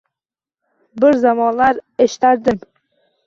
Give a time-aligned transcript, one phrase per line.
[1.03, 2.59] Bir zamonlar eshitardim